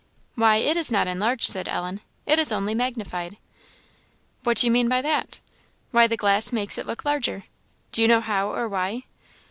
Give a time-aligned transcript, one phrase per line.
[0.33, 3.37] "Why, it is not enlarged," said Ellen "it is only magnified."
[4.43, 5.39] "What do you mean by that?"
[5.91, 7.43] "Why, the glass makes it look larger."
[7.91, 9.03] "Do you know how, or why?"